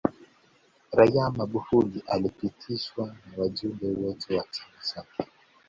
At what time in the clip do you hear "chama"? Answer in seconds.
4.51-4.83